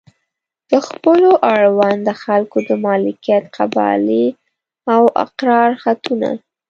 د 0.69 0.71
خپلو 0.87 1.29
اړونده 1.53 2.13
خلکو 2.23 2.57
د 2.69 2.71
مالکیت 2.85 3.43
قبالې 3.57 4.25
او 4.93 5.03
اقرار 5.25 5.71
خطونه. 5.83 6.29